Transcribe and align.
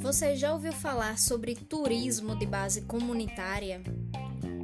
Você 0.00 0.36
já 0.36 0.52
ouviu 0.52 0.72
falar 0.72 1.18
sobre 1.18 1.56
turismo 1.56 2.38
de 2.38 2.46
base 2.46 2.82
comunitária? 2.82 3.82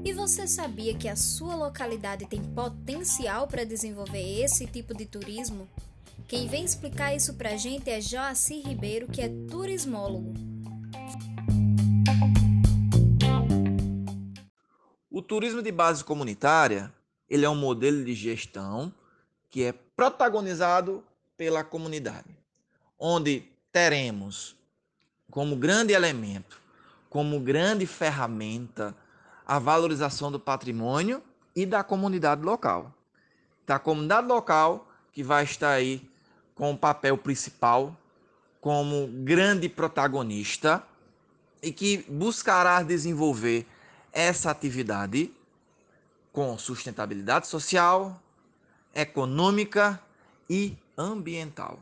E 0.05 0.13
você 0.13 0.47
sabia 0.47 0.95
que 0.95 1.09
a 1.09 1.17
sua 1.17 1.55
localidade 1.55 2.25
tem 2.27 2.43
potencial 2.43 3.47
para 3.49 3.65
desenvolver 3.65 4.43
esse 4.43 4.67
tipo 4.67 4.95
de 4.95 5.07
turismo? 5.07 5.69
Quem 6.29 6.47
vem 6.47 6.65
explicar 6.65 7.15
isso 7.17 7.35
para 7.35 7.51
a 7.51 7.57
gente 7.57 7.91
é 7.91 8.01
Joacir 8.01 8.65
Ribeiro, 8.65 9.09
que 9.09 9.21
é 9.21 9.29
turismólogo. 9.51 10.33
O 15.11 15.21
turismo 15.21 15.61
de 15.61 15.73
base 15.73 16.05
comunitária, 16.05 16.93
ele 17.29 17.45
é 17.45 17.51
um 17.51 17.57
modelo 17.57 18.05
de 18.05 18.15
gestão 18.15 18.95
que 19.51 19.65
é 19.65 19.73
protagonizado 19.73 21.05
pela 21.37 21.65
comunidade, 21.65 22.37
onde 22.99 23.45
teremos 23.73 24.57
como 25.31 25.57
grande 25.57 25.93
elemento, 25.93 26.61
como 27.09 27.41
grande 27.41 27.87
ferramenta 27.87 28.95
a 29.47 29.59
valorização 29.59 30.31
do 30.31 30.39
patrimônio 30.39 31.23
e 31.55 31.67
da 31.67 31.83
comunidade 31.83 32.43
local. 32.43 32.95
Da 33.67 33.79
comunidade 33.79 34.27
local 34.27 34.89
que 35.13 35.23
vai 35.23 35.45
estar 35.45 35.71
aí 35.71 36.09
com 36.55 36.73
o 36.73 36.79
papel 36.79 37.19
principal 37.19 37.97
como 38.61 39.09
grande 39.25 39.69
protagonista 39.69 40.83
e 41.63 41.73
que 41.73 41.99
buscará 42.09 42.83
desenvolver 42.83 43.67
essa 44.13 44.51
atividade 44.51 45.33
com 46.33 46.57
sustentabilidade 46.59 47.49
social, 47.49 48.21
econômica 48.95 50.01
e 50.49 50.77
ambiental. 50.97 51.79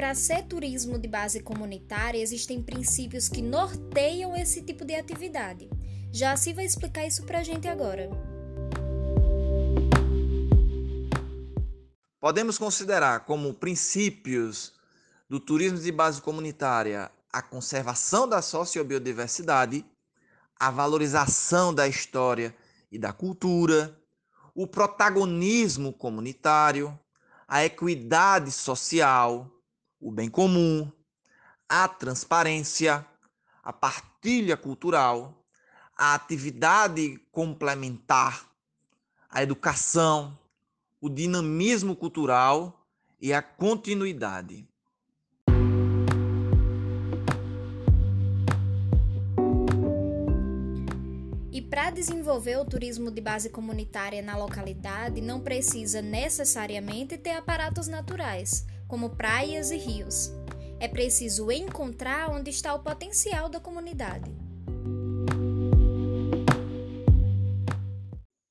para 0.00 0.14
ser 0.14 0.44
turismo 0.44 0.98
de 0.98 1.06
base 1.06 1.40
comunitária, 1.40 2.22
existem 2.22 2.62
princípios 2.62 3.28
que 3.28 3.42
norteiam 3.42 4.34
esse 4.34 4.62
tipo 4.62 4.82
de 4.82 4.94
atividade. 4.94 5.68
Já 6.10 6.34
se 6.38 6.54
vai 6.54 6.64
explicar 6.64 7.06
isso 7.06 7.22
para 7.24 7.40
a 7.40 7.42
gente 7.42 7.68
agora. 7.68 8.08
Podemos 12.18 12.56
considerar 12.56 13.26
como 13.26 13.52
princípios 13.52 14.72
do 15.28 15.38
turismo 15.38 15.78
de 15.78 15.92
base 15.92 16.22
comunitária 16.22 17.10
a 17.30 17.42
conservação 17.42 18.26
da 18.26 18.40
sociobiodiversidade, 18.40 19.84
a 20.60 20.70
valorização 20.70 21.72
da 21.72 21.88
história 21.88 22.54
e 22.92 22.98
da 22.98 23.14
cultura, 23.14 23.98
o 24.54 24.66
protagonismo 24.66 25.90
comunitário, 25.90 26.98
a 27.48 27.64
equidade 27.64 28.52
social, 28.52 29.50
o 29.98 30.12
bem 30.12 30.28
comum, 30.28 30.92
a 31.66 31.88
transparência, 31.88 33.06
a 33.64 33.72
partilha 33.72 34.54
cultural, 34.54 35.42
a 35.96 36.12
atividade 36.14 37.18
complementar, 37.32 38.46
a 39.30 39.42
educação, 39.42 40.38
o 41.00 41.08
dinamismo 41.08 41.96
cultural 41.96 42.86
e 43.18 43.32
a 43.32 43.40
continuidade. 43.40 44.68
Para 51.70 51.90
desenvolver 51.90 52.56
o 52.58 52.64
turismo 52.64 53.12
de 53.12 53.20
base 53.20 53.48
comunitária 53.48 54.20
na 54.20 54.36
localidade, 54.36 55.20
não 55.20 55.40
precisa 55.40 56.02
necessariamente 56.02 57.16
ter 57.16 57.30
aparatos 57.30 57.86
naturais 57.86 58.66
como 58.88 59.10
praias 59.10 59.70
e 59.70 59.76
rios. 59.76 60.32
É 60.80 60.88
preciso 60.88 61.48
encontrar 61.52 62.28
onde 62.28 62.50
está 62.50 62.74
o 62.74 62.82
potencial 62.82 63.48
da 63.48 63.60
comunidade. 63.60 64.34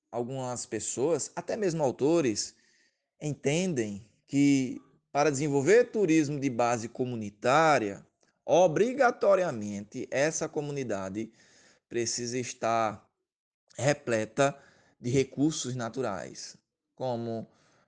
Algumas 0.09 0.65
pessoas, 0.65 1.29
até 1.35 1.57
mesmo 1.57 1.83
autores, 1.83 2.55
entendem 3.21 4.01
que 4.27 4.81
para 5.11 5.29
desenvolver 5.29 5.91
turismo 5.91 6.39
de 6.39 6.49
base 6.49 6.87
comunitária, 6.87 8.05
obrigatoriamente 8.45 10.07
essa 10.09 10.47
comunidade 10.47 11.29
precisa 11.89 12.37
estar 12.37 13.08
repleta 13.79 14.57
de 14.99 15.09
recursos 15.09 15.75
naturais, 15.75 16.57
como 16.95 17.47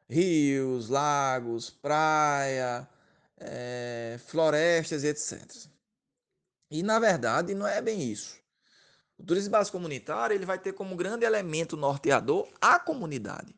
rios, 0.09 0.89
lagos, 0.89 1.69
praia, 1.69 2.87
é, 3.37 4.19
florestas, 4.27 5.03
etc. 5.03 5.69
E 6.69 6.83
na 6.83 6.99
verdade 6.99 7.53
não 7.53 7.67
é 7.67 7.81
bem 7.81 8.01
isso. 8.11 8.39
O 9.17 9.23
turismo 9.23 9.51
básico 9.51 9.77
comunitário 9.77 10.33
ele 10.33 10.45
vai 10.45 10.57
ter 10.57 10.73
como 10.73 10.95
grande 10.95 11.25
elemento 11.25 11.77
norteador 11.77 12.47
a 12.59 12.79
comunidade. 12.79 13.53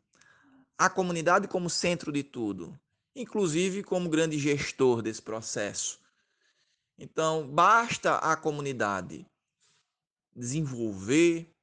A 0.76 0.90
comunidade 0.90 1.46
como 1.48 1.70
centro 1.70 2.12
de 2.12 2.22
tudo, 2.22 2.78
inclusive 3.14 3.82
como 3.82 4.08
grande 4.08 4.38
gestor 4.38 5.00
desse 5.00 5.22
processo. 5.22 6.00
Então, 6.98 7.46
basta 7.46 8.16
a 8.16 8.36
comunidade 8.36 9.26
desenvolver, 10.34 11.53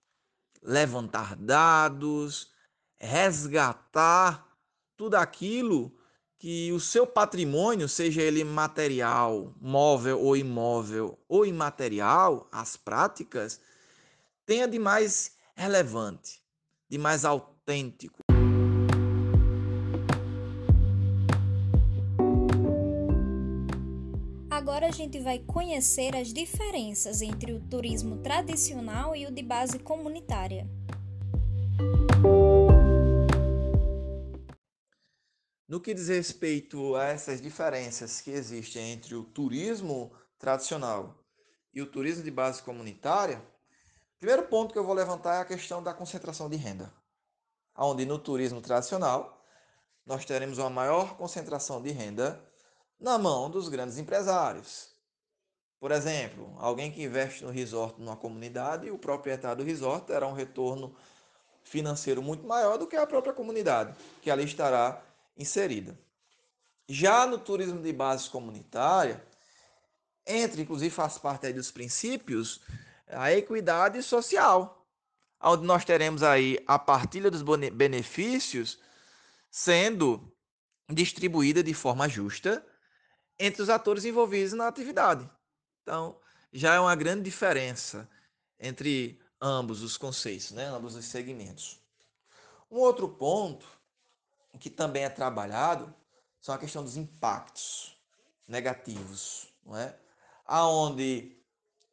levantar 0.61 1.35
dados, 1.35 2.51
resgatar 2.99 4.47
tudo 4.95 5.16
aquilo 5.16 5.91
que 6.38 6.72
o 6.72 6.79
seu 6.79 7.05
patrimônio, 7.05 7.88
seja 7.88 8.22
ele 8.22 8.44
material, 8.44 9.53
móvel 9.61 10.19
ou 10.19 10.35
imóvel, 10.35 11.19
ou 11.27 11.45
imaterial, 11.45 12.47
as 12.51 12.75
práticas, 12.75 13.59
tenha 14.45 14.67
de 14.67 14.79
mais 14.79 15.35
relevante, 15.55 16.41
de 16.89 16.97
mais 16.97 17.25
autêntico. 17.25 18.20
Agora 24.81 24.95
a 24.95 24.97
gente 24.97 25.19
vai 25.19 25.37
conhecer 25.37 26.15
as 26.15 26.33
diferenças 26.33 27.21
entre 27.21 27.53
o 27.53 27.59
turismo 27.59 28.17
tradicional 28.17 29.15
e 29.15 29.27
o 29.27 29.31
de 29.31 29.43
base 29.43 29.77
comunitária. 29.77 30.67
No 35.67 35.79
que 35.79 35.93
diz 35.93 36.07
respeito 36.07 36.95
a 36.95 37.03
essas 37.03 37.39
diferenças 37.39 38.21
que 38.21 38.31
existem 38.31 38.93
entre 38.93 39.13
o 39.13 39.23
turismo 39.23 40.11
tradicional 40.39 41.15
e 41.71 41.79
o 41.79 41.85
turismo 41.85 42.23
de 42.23 42.31
base 42.31 42.63
comunitária, 42.63 43.39
primeiro 44.17 44.47
ponto 44.47 44.73
que 44.73 44.79
eu 44.79 44.83
vou 44.83 44.95
levantar 44.95 45.35
é 45.35 45.41
a 45.41 45.45
questão 45.45 45.83
da 45.83 45.93
concentração 45.93 46.49
de 46.49 46.57
renda. 46.57 46.91
Onde 47.77 48.03
no 48.03 48.17
turismo 48.17 48.59
tradicional 48.59 49.45
nós 50.03 50.25
teremos 50.25 50.57
uma 50.57 50.71
maior 50.71 51.17
concentração 51.17 51.79
de 51.79 51.91
renda 51.91 52.50
na 53.01 53.17
mão 53.17 53.50
dos 53.50 53.67
grandes 53.67 53.97
empresários. 53.97 54.91
Por 55.79 55.91
exemplo, 55.91 56.56
alguém 56.59 56.91
que 56.91 57.01
investe 57.01 57.44
no 57.44 57.50
resort 57.50 58.00
numa 58.00 58.16
comunidade, 58.16 58.91
o 58.91 59.00
proprietário 59.00 59.63
do 59.63 59.67
resort 59.67 60.06
terá 60.06 60.28
um 60.28 60.34
retorno 60.34 60.95
financeiro 61.63 62.22
muito 62.22 62.45
maior 62.45 62.78
do 62.78 62.85
que 62.85 62.95
a 62.95 63.07
própria 63.07 63.34
comunidade, 63.34 63.95
que 64.22 64.29
ali 64.29 64.44
estará 64.44 65.03
inserida. 65.35 65.97
Já 66.88 67.25
no 67.25 67.40
turismo 67.40 67.81
de 67.81 67.91
base 67.91 68.29
comunitária, 68.29 69.25
entra, 70.25 70.61
inclusive 70.61 70.94
faz 70.94 71.17
parte 71.17 71.51
dos 71.51 71.72
princípios, 71.72 72.61
a 73.07 73.31
equidade 73.34 74.03
social, 74.03 74.85
onde 75.41 75.66
nós 75.66 75.84
teremos 75.84 76.22
aí 76.22 76.59
a 76.67 76.78
partilha 76.78 77.31
dos 77.31 77.41
benefícios 77.41 78.79
sendo 79.49 80.31
distribuída 80.87 81.64
de 81.64 81.73
forma 81.73 82.08
justa 82.08 82.64
entre 83.41 83.61
os 83.61 83.70
atores 83.70 84.05
envolvidos 84.05 84.53
na 84.53 84.67
atividade. 84.67 85.29
Então, 85.82 86.16
já 86.53 86.76
é 86.76 86.79
uma 86.79 86.96
grande 86.96 87.23
diferença 87.23 88.08
entre 88.59 89.20
ambos 89.41 89.82
os 89.82 89.97
conceitos, 89.97 90.52
né? 90.52 90.66
ambos 90.67 90.96
os 90.96 91.05
segmentos. 91.05 91.79
Um 92.70 92.78
outro 92.78 93.09
ponto 93.09 93.66
que 94.59 94.70
também 94.70 95.03
é 95.03 95.09
trabalhado 95.09 95.93
são 96.40 96.53
a 96.53 96.58
questão 96.58 96.84
dos 96.84 96.97
impactos 96.97 97.97
negativos, 98.47 99.47
não 99.66 99.78
é? 99.78 99.96
Aonde 100.46 101.37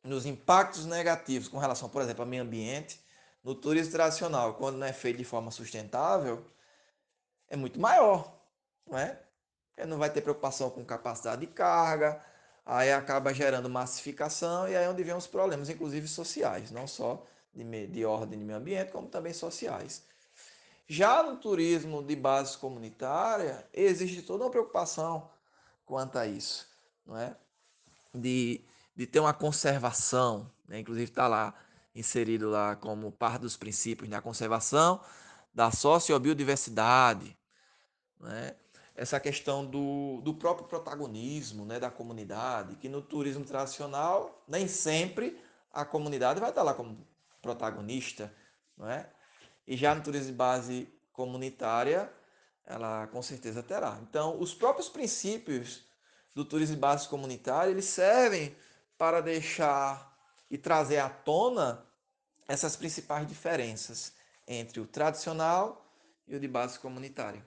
nos 0.03 0.27
impactos 0.27 0.85
negativos 0.87 1.49
com 1.49 1.59
relação, 1.59 1.89
por 1.89 2.03
exemplo, 2.03 2.23
ao 2.23 2.29
meio 2.29 2.43
ambiente, 2.43 3.01
no 3.43 3.55
turismo 3.55 3.93
tradicional, 3.93 4.55
quando 4.55 4.77
não 4.77 4.87
é 4.87 4.93
feito 4.93 5.17
de 5.17 5.25
forma 5.25 5.51
sustentável, 5.51 6.45
é 7.49 7.57
muito 7.57 7.81
maior, 7.81 8.39
não 8.87 8.99
é? 8.99 9.23
Não 9.87 9.99
vai 9.99 10.11
ter 10.11 10.21
preocupação 10.21 10.71
com 10.71 10.85
capacidade 10.85 11.41
de 11.41 11.47
carga, 11.47 12.21
aí 12.65 12.93
acaba 12.93 13.33
gerando 13.33 13.69
massificação 13.69 14.69
e 14.69 14.77
aí 14.77 14.85
é 14.85 14.89
onde 14.89 15.03
vem 15.03 15.15
os 15.15 15.27
problemas, 15.27 15.69
inclusive 15.69 16.07
sociais, 16.07 16.71
não 16.71 16.87
só 16.87 17.25
de, 17.55 17.87
de 17.87 18.05
ordem 18.05 18.39
de 18.39 18.45
meio 18.45 18.59
ambiente, 18.59 18.93
como 18.93 19.09
também 19.09 19.33
sociais. 19.33 20.03
Já 20.87 21.23
no 21.23 21.37
turismo 21.37 22.03
de 22.03 22.17
base 22.17 22.57
comunitária, 22.57 23.67
existe 23.73 24.23
toda 24.23 24.45
uma 24.45 24.51
preocupação 24.51 25.31
quanto 25.85 26.19
a 26.19 26.27
isso, 26.27 26.67
não 27.07 27.17
é? 27.17 27.37
De, 28.15 28.63
de 28.97 29.07
ter 29.07 29.21
uma 29.21 29.35
conservação, 29.35 30.51
né? 30.67 30.79
inclusive 30.81 31.11
está 31.11 31.29
lá 31.29 31.55
inserido 31.95 32.49
lá 32.49 32.77
como 32.77 33.11
parte 33.13 33.41
dos 33.43 33.57
princípios, 33.57 34.09
da 34.09 34.17
né? 34.17 34.23
conservação 34.23 35.01
da 35.55 35.71
sociobiodiversidade, 35.71 37.37
né? 38.21 38.55
Essa 38.99 39.21
questão 39.21 39.65
do, 39.65 40.21
do 40.23 40.35
próprio 40.35 40.67
protagonismo 40.67 41.65
né, 41.65 41.79
da 41.79 41.89
comunidade, 41.89 42.75
que 42.75 42.89
no 42.89 43.01
turismo 43.01 43.45
tradicional, 43.45 44.43
nem 44.49 44.67
sempre 44.67 45.41
a 45.73 45.85
comunidade 45.85 46.41
vai 46.41 46.49
estar 46.51 46.65
lá 46.65 46.75
como 46.75 47.07
protagonista, 47.41 48.35
não 48.77 48.91
é? 48.91 49.09
E 49.65 49.77
já 49.77 49.95
no 49.95 50.03
turismo 50.03 50.27
de 50.27 50.33
base 50.33 50.93
comunitária, 51.13 52.13
ela 52.67 53.07
com 53.07 53.23
certeza 53.23 53.63
terá. 53.63 54.01
Então, 54.03 54.41
os 54.41 54.53
próprios 54.53 54.89
princípios 54.89 55.85
do 56.35 56.45
turismo 56.45 56.75
de 56.75 56.81
base 56.81 57.07
comunitária, 57.07 57.71
eles 57.71 57.85
servem 57.85 58.57
para 58.99 59.21
deixar 59.21 60.13
e 60.51 60.59
trazer 60.59 60.99
à 60.99 61.09
tona 61.09 61.87
essas 62.49 62.75
principais 62.75 63.29
diferenças 63.29 64.13
entre 64.45 64.81
o 64.81 64.87
tradicional 64.87 65.89
e 66.27 66.35
o 66.35 66.41
de 66.41 66.49
base 66.49 66.81
comunitária. 66.81 67.47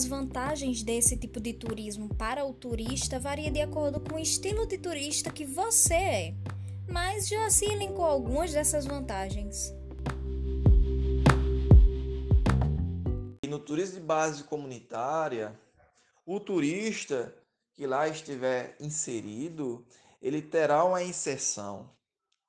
As 0.00 0.06
vantagens 0.06 0.82
desse 0.82 1.14
tipo 1.14 1.38
de 1.38 1.52
turismo 1.52 2.08
para 2.14 2.42
o 2.42 2.54
turista 2.54 3.20
varia 3.20 3.50
de 3.50 3.60
acordo 3.60 4.00
com 4.00 4.14
o 4.14 4.18
estilo 4.18 4.66
de 4.66 4.78
turista 4.78 5.30
que 5.30 5.44
você 5.44 5.92
é. 5.92 6.34
Mas 6.88 7.28
Joaci 7.28 7.66
elencou 7.66 8.06
algumas 8.06 8.50
dessas 8.50 8.86
vantagens. 8.86 9.74
E 13.44 13.46
no 13.46 13.58
turismo 13.58 14.00
de 14.00 14.06
base 14.06 14.44
comunitária, 14.44 15.54
o 16.24 16.40
turista 16.40 17.36
que 17.74 17.86
lá 17.86 18.08
estiver 18.08 18.76
inserido, 18.80 19.84
ele 20.22 20.40
terá 20.40 20.82
uma 20.82 21.02
inserção, 21.02 21.90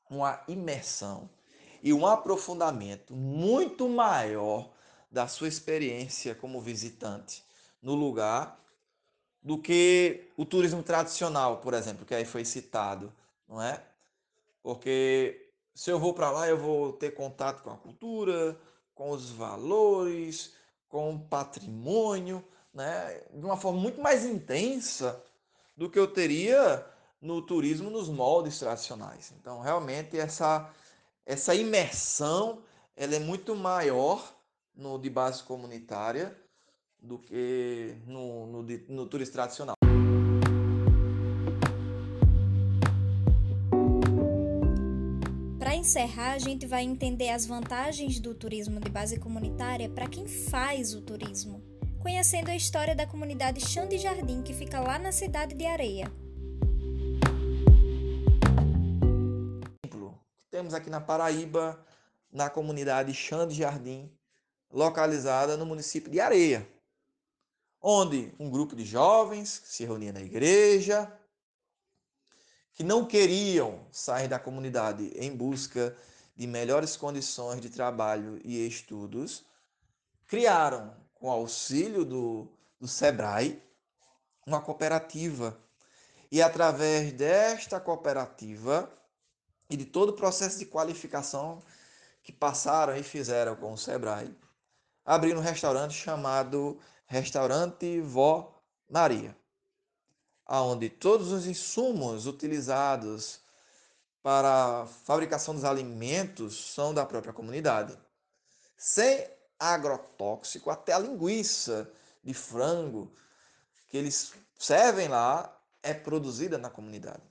uma 0.09 0.41
imersão 0.47 1.29
e 1.83 1.91
um 1.91 2.07
aprofundamento 2.07 3.13
muito 3.13 3.89
maior 3.89 4.71
da 5.11 5.27
sua 5.27 5.47
experiência 5.47 6.33
como 6.33 6.61
visitante 6.61 7.43
no 7.81 7.93
lugar 7.93 8.59
do 9.43 9.57
que 9.57 10.29
o 10.37 10.45
turismo 10.45 10.83
tradicional, 10.83 11.57
por 11.57 11.73
exemplo, 11.73 12.05
que 12.05 12.13
aí 12.13 12.25
foi 12.25 12.45
citado, 12.45 13.11
não 13.47 13.61
é? 13.61 13.83
Porque 14.61 15.49
se 15.73 15.89
eu 15.89 15.99
vou 15.99 16.13
para 16.13 16.29
lá, 16.29 16.47
eu 16.47 16.57
vou 16.57 16.93
ter 16.93 17.11
contato 17.11 17.63
com 17.63 17.71
a 17.71 17.77
cultura, 17.77 18.57
com 18.93 19.09
os 19.09 19.31
valores, 19.31 20.53
com 20.87 21.15
o 21.15 21.19
patrimônio, 21.19 22.43
né? 22.73 23.21
De 23.33 23.43
uma 23.43 23.57
forma 23.57 23.79
muito 23.79 23.99
mais 23.99 24.23
intensa 24.23 25.21
do 25.75 25.89
que 25.89 25.97
eu 25.97 26.07
teria 26.07 26.85
no 27.19 27.41
turismo 27.41 27.89
nos 27.89 28.09
moldes 28.09 28.59
tradicionais. 28.59 29.33
Então, 29.39 29.59
realmente 29.61 30.17
essa 30.17 30.71
essa 31.25 31.53
imersão, 31.55 32.61
ela 32.95 33.15
é 33.15 33.19
muito 33.19 33.55
maior 33.55 34.33
no 34.81 34.97
de 34.97 35.09
base 35.09 35.43
comunitária 35.43 36.35
do 36.99 37.19
que 37.19 37.95
no, 38.05 38.47
no, 38.47 38.63
no 38.89 39.05
turismo 39.07 39.33
tradicional. 39.33 39.75
Para 45.59 45.75
encerrar, 45.75 46.33
a 46.33 46.39
gente 46.39 46.65
vai 46.65 46.83
entender 46.83 47.29
as 47.29 47.45
vantagens 47.45 48.19
do 48.19 48.33
turismo 48.33 48.79
de 48.79 48.89
base 48.89 49.19
comunitária 49.19 49.89
para 49.89 50.07
quem 50.07 50.27
faz 50.27 50.93
o 50.95 51.01
turismo, 51.01 51.63
conhecendo 51.99 52.49
a 52.49 52.55
história 52.55 52.95
da 52.95 53.05
comunidade 53.05 53.61
Chão 53.61 53.87
de 53.87 53.97
Jardim 53.97 54.41
que 54.41 54.53
fica 54.53 54.79
lá 54.79 54.97
na 54.97 55.11
cidade 55.11 55.55
de 55.55 55.65
Areia. 55.65 56.11
Temos 60.49 60.73
aqui 60.73 60.89
na 60.89 60.99
Paraíba, 60.99 61.83
na 62.31 62.49
comunidade 62.49 63.13
Chão 63.13 63.47
de 63.47 63.55
Jardim, 63.55 64.11
localizada 64.71 65.57
no 65.57 65.65
município 65.65 66.11
de 66.11 66.19
Areia, 66.19 66.67
onde 67.81 68.33
um 68.39 68.49
grupo 68.49 68.75
de 68.75 68.85
jovens 68.85 69.61
se 69.65 69.85
reunia 69.85 70.13
na 70.13 70.21
igreja, 70.21 71.11
que 72.73 72.83
não 72.83 73.05
queriam 73.05 73.85
sair 73.91 74.27
da 74.27 74.39
comunidade 74.39 75.11
em 75.15 75.35
busca 75.35 75.95
de 76.35 76.47
melhores 76.47 76.95
condições 76.95 77.61
de 77.61 77.69
trabalho 77.69 78.39
e 78.43 78.65
estudos, 78.65 79.43
criaram, 80.25 80.95
com 81.13 81.29
auxílio 81.29 82.03
do, 82.03 82.47
do 82.79 82.87
SEBRAE, 82.87 83.61
uma 84.45 84.61
cooperativa. 84.61 85.59
E 86.31 86.41
através 86.41 87.11
desta 87.13 87.79
cooperativa 87.79 88.91
e 89.69 89.75
de 89.77 89.85
todo 89.85 90.09
o 90.09 90.15
processo 90.15 90.57
de 90.57 90.65
qualificação 90.65 91.61
que 92.23 92.31
passaram 92.31 92.95
e 92.95 93.03
fizeram 93.03 93.55
com 93.55 93.73
o 93.73 93.77
SEBRAE, 93.77 94.35
abrindo 95.05 95.39
um 95.39 95.43
restaurante 95.43 95.93
chamado 95.93 96.79
Restaurante 97.05 97.99
Vó 98.01 98.61
Maria, 98.89 99.35
aonde 100.45 100.89
todos 100.89 101.31
os 101.31 101.45
insumos 101.45 102.25
utilizados 102.27 103.41
para 104.21 104.81
a 104.81 104.85
fabricação 104.85 105.53
dos 105.53 105.63
alimentos 105.63 106.73
são 106.73 106.93
da 106.93 107.05
própria 107.05 107.33
comunidade. 107.33 107.97
Sem 108.77 109.27
agrotóxico, 109.59 110.69
até 110.69 110.93
a 110.93 110.99
linguiça 110.99 111.91
de 112.23 112.33
frango 112.33 113.11
que 113.89 113.97
eles 113.97 114.33
servem 114.57 115.07
lá 115.07 115.57
é 115.83 115.93
produzida 115.93 116.57
na 116.57 116.69
comunidade. 116.69 117.23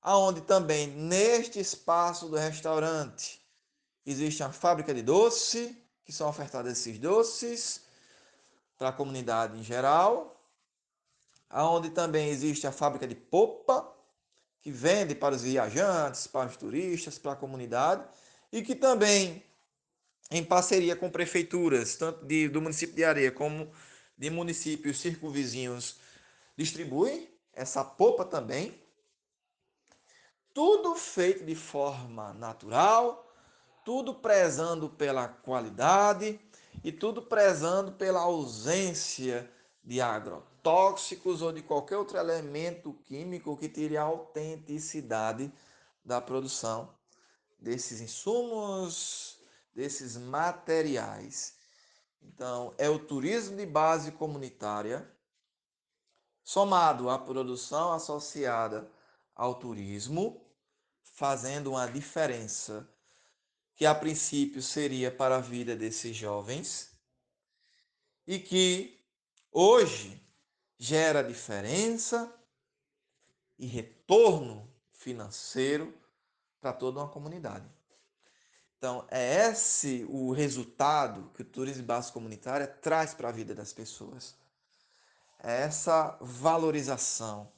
Aonde 0.00 0.40
também 0.40 0.86
neste 0.86 1.58
espaço 1.58 2.28
do 2.28 2.36
restaurante 2.36 3.44
existe 4.04 4.42
uma 4.42 4.52
fábrica 4.52 4.94
de 4.94 5.02
doce, 5.02 5.76
que 6.06 6.12
são 6.12 6.28
ofertados 6.28 6.70
esses 6.70 6.98
doces 6.98 7.82
para 8.78 8.90
a 8.90 8.92
comunidade 8.92 9.58
em 9.58 9.62
geral, 9.62 10.40
aonde 11.50 11.90
também 11.90 12.28
existe 12.28 12.64
a 12.64 12.72
fábrica 12.72 13.08
de 13.08 13.16
popa, 13.16 13.92
que 14.62 14.70
vende 14.70 15.14
para 15.14 15.34
os 15.34 15.42
viajantes, 15.42 16.26
para 16.28 16.48
os 16.48 16.56
turistas, 16.56 17.18
para 17.18 17.32
a 17.32 17.36
comunidade, 17.36 18.06
e 18.52 18.62
que 18.62 18.74
também, 18.74 19.44
em 20.30 20.44
parceria 20.44 20.94
com 20.94 21.10
prefeituras, 21.10 21.96
tanto 21.96 22.24
de, 22.24 22.48
do 22.48 22.62
município 22.62 22.94
de 22.94 23.04
Areia 23.04 23.32
como 23.32 23.72
de 24.16 24.30
municípios 24.30 25.00
circunvizinhos, 25.00 25.98
distribui 26.56 27.28
essa 27.52 27.84
popa 27.84 28.24
também. 28.24 28.80
Tudo 30.54 30.94
feito 30.94 31.44
de 31.44 31.54
forma 31.54 32.32
natural, 32.32 33.25
tudo 33.86 34.12
prezando 34.12 34.90
pela 34.90 35.28
qualidade 35.28 36.40
e 36.82 36.90
tudo 36.90 37.22
prezando 37.22 37.92
pela 37.92 38.18
ausência 38.18 39.48
de 39.80 40.00
agrotóxicos 40.00 41.40
ou 41.40 41.52
de 41.52 41.62
qualquer 41.62 41.96
outro 41.96 42.18
elemento 42.18 42.92
químico 43.04 43.56
que 43.56 43.68
tire 43.68 43.96
a 43.96 44.02
autenticidade 44.02 45.52
da 46.04 46.20
produção 46.20 46.92
desses 47.60 48.00
insumos, 48.00 49.38
desses 49.72 50.16
materiais. 50.16 51.54
Então, 52.20 52.74
é 52.78 52.90
o 52.90 52.98
turismo 52.98 53.56
de 53.56 53.66
base 53.66 54.10
comunitária 54.10 55.08
somado 56.42 57.08
à 57.08 57.16
produção 57.16 57.92
associada 57.92 58.90
ao 59.32 59.54
turismo, 59.54 60.44
fazendo 61.04 61.70
uma 61.70 61.86
diferença 61.86 62.84
que 63.76 63.84
a 63.84 63.94
princípio 63.94 64.62
seria 64.62 65.10
para 65.12 65.36
a 65.36 65.40
vida 65.40 65.76
desses 65.76 66.16
jovens 66.16 66.90
e 68.26 68.38
que 68.38 68.98
hoje 69.52 70.20
gera 70.78 71.22
diferença 71.22 72.34
e 73.58 73.66
retorno 73.66 74.66
financeiro 74.92 75.94
para 76.58 76.72
toda 76.72 77.00
uma 77.00 77.08
comunidade. 77.08 77.70
Então, 78.78 79.06
é 79.10 79.50
esse 79.50 80.06
o 80.08 80.32
resultado 80.32 81.30
que 81.34 81.42
o 81.42 81.44
turismo 81.44 81.84
base 81.84 82.10
comunitária 82.10 82.66
traz 82.66 83.12
para 83.12 83.28
a 83.28 83.32
vida 83.32 83.54
das 83.54 83.74
pessoas. 83.74 84.34
É 85.38 85.62
essa 85.62 86.16
valorização, 86.20 87.52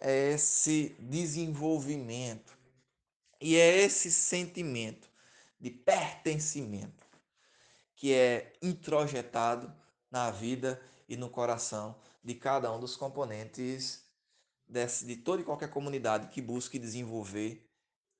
é 0.00 0.32
esse 0.32 0.96
desenvolvimento 1.00 2.56
e 3.40 3.56
é 3.56 3.76
esse 3.82 4.10
sentimento 4.10 5.11
de 5.62 5.70
pertencimento 5.70 7.06
que 7.94 8.12
é 8.12 8.52
introjetado 8.60 9.72
na 10.10 10.28
vida 10.28 10.82
e 11.08 11.16
no 11.16 11.30
coração 11.30 11.94
de 12.22 12.34
cada 12.34 12.72
um 12.72 12.80
dos 12.80 12.96
componentes 12.96 14.04
desse, 14.66 15.06
de 15.06 15.14
toda 15.14 15.40
e 15.40 15.44
qualquer 15.44 15.70
comunidade 15.70 16.26
que 16.26 16.42
busque 16.42 16.80
desenvolver 16.80 17.64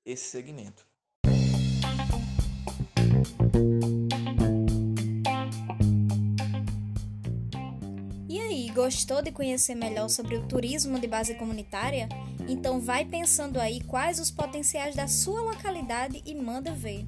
esse 0.05 0.29
segmento. 0.29 0.87
E 8.29 8.39
aí, 8.39 8.69
gostou 8.69 9.21
de 9.21 9.33
conhecer 9.33 9.75
melhor 9.75 10.09
sobre 10.09 10.37
o 10.37 10.47
turismo 10.47 10.97
de 10.97 11.07
base 11.07 11.35
comunitária? 11.35 12.07
Então 12.47 12.79
vai 12.79 13.03
pensando 13.03 13.59
aí 13.59 13.81
quais 13.83 14.17
os 14.19 14.31
potenciais 14.31 14.95
da 14.95 15.09
sua 15.09 15.41
localidade 15.41 16.23
e 16.25 16.33
manda 16.33 16.71
ver. 16.71 17.05